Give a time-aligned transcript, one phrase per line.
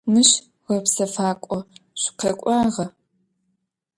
[0.11, 0.31] Мыщ
[0.65, 1.59] гъэпсэфакӏо
[2.01, 2.85] шъукъэкӏуагъа?